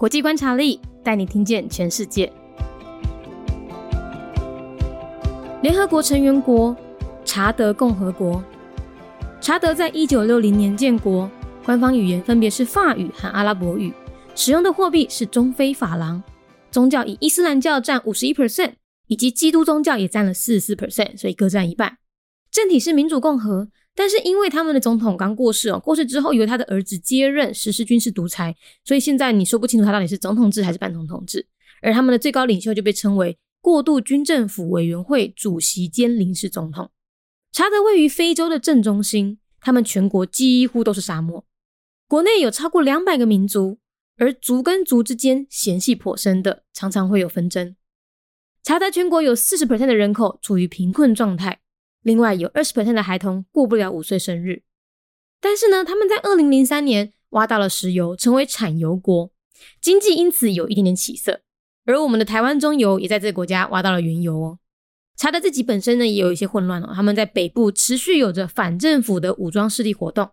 [0.00, 2.32] 国际观察力带你听见全世界。
[5.60, 6.74] 联合国成员国
[7.22, 8.42] 查德共和国，
[9.42, 11.30] 查德在一九六零年建国，
[11.66, 13.92] 官方语言分别是法语和阿拉伯语，
[14.34, 16.22] 使用的货币是中非法郎，
[16.70, 18.72] 宗教以伊斯兰教占五十一 percent，
[19.06, 21.98] 以及基督宗教也占了四十四 percent，所以各占一半。
[22.50, 23.68] 政体是民主共和。
[24.00, 31.46] 但是因为他们的总统刚过世哦，过世之后由他的儿子接任实施军事独裁，所以现在你说不清楚他到底是总统制还是半总统制。
[31.82, 36.90] 而他们的最高领袖就被称为过渡军政府委员会主席兼临时总统。
[37.52, 41.44] 查德位于非洲的正中心，他们全国几乎都是沙漠，
[42.08, 43.80] 国内有超过两百个民族，
[44.16, 47.76] 而族跟族之间嫌隙颇深的，常常会有纷争。
[48.62, 51.60] 查德全国有四十 percent 的人口处于贫困状态。
[52.02, 54.62] 另外有二十 percent 的孩童过不了五岁生日，
[55.40, 59.30] 但是呢，他们在二零零三年挖到了石油，成为产油国，
[59.80, 61.42] 经济因此有一点点起色。
[61.86, 64.58] 而我们的台湾中油也在这个国家挖到了原油哦。
[65.16, 70.30] 查德自己本身呢也有一些混乱哦，他们在北部持续有着反政府的武装势力活动，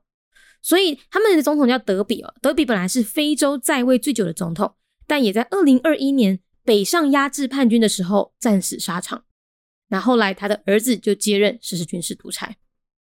[0.61, 2.33] 所以他们的总统叫德比哦。
[2.41, 4.75] 德比本来是非洲在位最久的总统，
[5.05, 9.23] 但也在二零二一年北上压制叛军的时候战死沙场。
[9.89, 12.57] 那后来，他的儿子就接任实施军事独裁。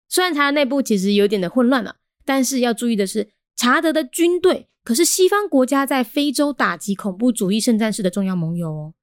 [0.08, 8.94] 虽然查德内部其实有点的混乱了，但是要注意的是，查德的军队可是西方国家在非洲打击恐怖主义圣战士的重要盟友哦。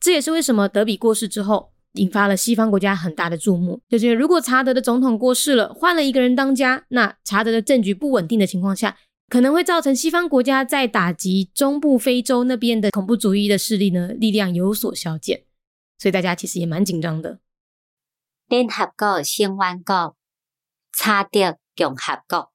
[0.00, 3.80] 这也是为什么德比过世之后，引发了西方国家很大的注目。
[3.88, 8.96] 就是如果查德的总统过世了，换了一个人当家，那查德的政局不稳定的情况下，
[9.28, 15.42] 可能会造成西方国家在打击中部非洲那边的恐怖主义的势力呢力量有所消减。
[16.02, 17.38] 所以大家其实也蛮紧张的。
[18.48, 20.16] 联合国成员国
[20.92, 22.52] 查德共和国，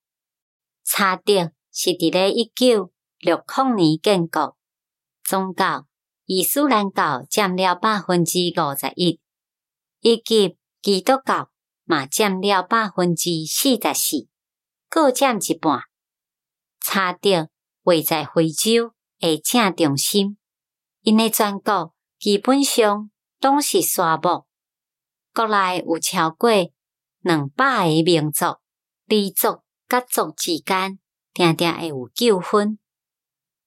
[0.84, 4.58] 查德是伫咧一九六零年建国，
[5.24, 5.88] 宗教
[6.26, 9.22] 伊斯兰教占了百分之五十一，
[10.02, 11.50] 以及基督教
[11.86, 14.28] 嘛占了百分之四十四，
[14.90, 15.84] 各占一半。
[16.82, 17.50] 查德
[17.84, 20.38] 位在非洲诶正中心，
[21.00, 23.10] 因诶全国基本上。
[23.40, 24.48] 拢是沙漠，
[25.32, 26.50] 国内有超过
[27.20, 28.46] 两百个民族，
[29.06, 30.98] 黎族甲族之间
[31.34, 32.80] 定定会有纠纷。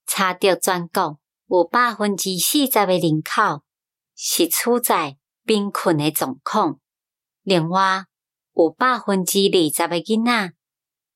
[0.07, 3.63] 查到全国有百分之四十个人口
[4.17, 6.81] 是处在贫困的状况，
[7.43, 8.07] 另外
[8.55, 10.53] 有百分之二十个囡仔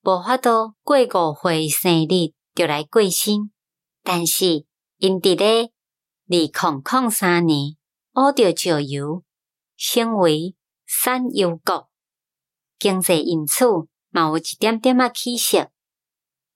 [0.02, 0.96] 无法度过
[1.32, 3.50] 五岁生日就来过生，
[4.04, 4.64] 但是
[4.98, 5.70] 因伫咧二
[6.28, 7.76] 零零三年。
[8.14, 9.24] 学着石油，
[9.76, 10.54] 成为
[10.86, 11.90] 产油国，
[12.78, 13.66] 经济因此
[14.10, 15.58] 嘛有一点点啊起色。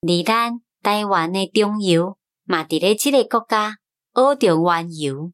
[0.02, 3.78] 而咱台湾的中油嘛伫咧即个国家
[4.14, 5.32] 学着原油，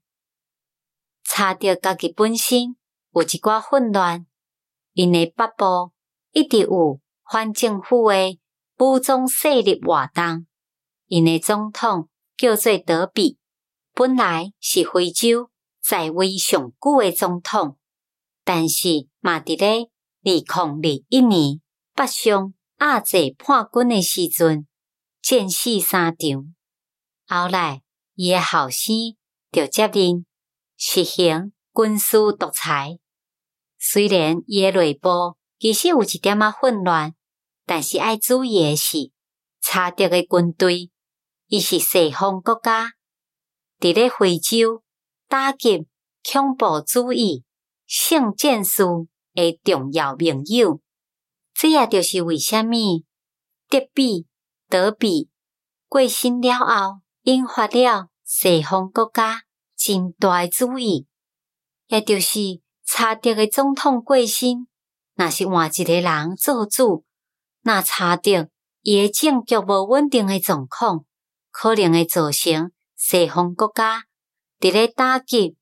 [1.23, 2.77] 查着家己本身
[3.13, 4.27] 有一寡混乱，
[4.95, 5.93] 因的北部
[6.33, 8.41] 一直有反政府的
[8.79, 10.47] 武装势力活动。
[11.07, 12.09] 因的总统
[12.39, 13.37] 叫做德比，
[13.93, 15.51] 本来是非洲。
[15.87, 17.77] 在位上久的总统，
[18.43, 19.91] 但是嘛伫咧
[20.23, 20.43] 二零
[20.83, 21.61] 二一年
[21.95, 24.67] 北上亚济叛军的时阵
[25.21, 26.55] 战死沙场，
[27.27, 27.83] 后来
[28.15, 28.95] 伊的后生
[29.53, 30.25] 就接任
[30.79, 32.99] 实行军事独裁。
[33.79, 37.15] 虽然伊的内部其实有一点仔混乱，
[37.67, 39.11] 但是爱注意的是，
[39.61, 40.91] 查德的军队
[41.49, 42.95] 伊是西方国家
[43.79, 44.83] 伫咧非洲。
[45.29, 45.87] 打击
[46.23, 47.45] 恐怖主义
[47.87, 48.85] 圣战士
[49.35, 50.81] 的重要盟友，
[51.55, 53.05] 这也就是为虾米
[53.69, 54.27] 德比
[54.69, 55.29] 德比
[55.89, 59.43] 过身了后，引发了西方国家
[59.77, 61.07] 真大诶注意。
[61.89, 64.67] 也就是查德诶总统过身，
[65.15, 67.05] 若是换一个人做主，
[67.63, 68.49] 那查德
[68.83, 71.05] 伊诶政局无稳定诶状况，
[71.51, 74.05] 可能会造成西方国家。
[74.64, 75.56] 伫咧打击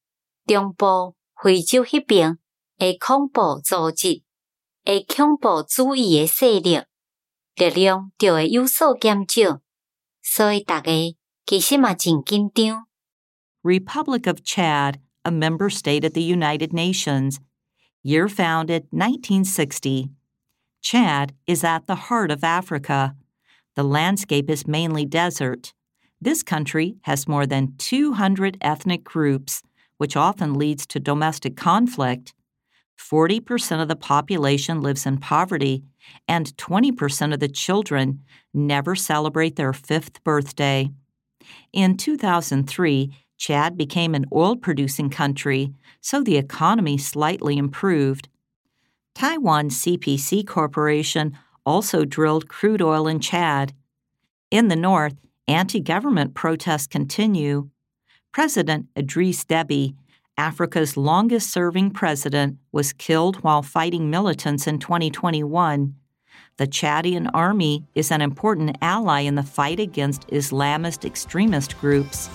[0.45, 2.39] 中部非洲迄边
[2.79, 4.23] 诶恐怖组织、
[4.85, 6.81] 诶恐怖主义诶势力，
[7.55, 9.61] 力量就会有所减少，
[10.21, 10.91] 所以大家
[11.45, 12.87] 其实嘛真紧张。
[13.63, 17.37] Republic of Chad, a member state of the United Nations,
[18.01, 20.11] year founded 1960.
[20.81, 23.15] Chad is at the heart of Africa.
[23.75, 25.73] The landscape is mainly desert.
[26.22, 29.60] This country has more than 200 ethnic groups,
[29.96, 32.32] which often leads to domestic conflict.
[32.96, 35.82] 40% of the population lives in poverty,
[36.28, 38.20] and 20% of the children
[38.54, 40.90] never celebrate their fifth birthday.
[41.72, 48.28] In 2003, Chad became an oil producing country, so the economy slightly improved.
[49.16, 51.36] Taiwan CPC Corporation
[51.66, 53.72] also drilled crude oil in Chad.
[54.52, 55.16] In the north,
[55.47, 57.69] anti government protests continue.
[58.31, 59.95] President Idris Deby,
[60.37, 65.95] Africa's longest serving president, was killed while fighting militants in 2021.
[66.57, 72.29] The Chadian army is an important ally in the fight against Islamist extremist groups.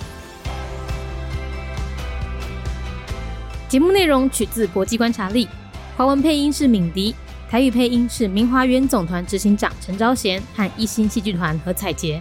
[3.69, 5.49] 节目内容取自国际观察力，
[5.97, 7.15] 华文配音是敏迪，
[7.49, 12.21] 台语配音是明华园总团执行长陈昭贤和一星戏剧团何彩杰，